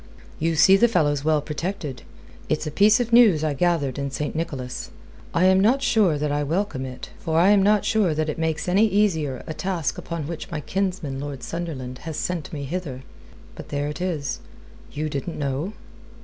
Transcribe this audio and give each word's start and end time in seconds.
You 0.39 0.55
see 0.55 0.77
the 0.77 0.87
fellow's 0.87 1.23
well 1.23 1.43
protected. 1.43 2.01
It's 2.49 2.65
a 2.65 2.71
piece 2.71 2.99
of 2.99 3.13
news 3.13 3.43
I 3.43 3.53
gathered 3.53 3.99
in 3.99 4.09
St. 4.09 4.33
Nicholas. 4.35 4.89
I 5.31 5.43
am 5.45 5.59
not 5.59 5.83
sure 5.83 6.17
that 6.17 6.31
I 6.31 6.41
welcome 6.41 6.85
it, 6.87 7.11
for 7.19 7.39
I 7.39 7.49
am 7.49 7.61
not 7.61 7.85
sure 7.85 8.15
that 8.15 8.27
it 8.27 8.39
makes 8.39 8.67
any 8.67 8.87
easier 8.87 9.43
a 9.45 9.53
task 9.53 9.99
upon 9.99 10.25
which 10.25 10.49
my 10.49 10.59
kinsman, 10.61 11.19
Lord 11.19 11.43
Sunderland, 11.43 11.99
has 11.99 12.17
sent 12.17 12.51
me 12.51 12.63
hither. 12.63 13.03
But 13.53 13.69
there 13.69 13.89
it 13.89 14.01
is. 14.01 14.39
You 14.91 15.07
didn't 15.07 15.37
know?" 15.37 15.73